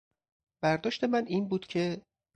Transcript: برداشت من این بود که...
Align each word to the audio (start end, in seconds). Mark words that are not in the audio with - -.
برداشت 0.63 1.03
من 1.03 1.25
این 1.27 1.47
بود 1.47 1.67
که... 1.67 2.01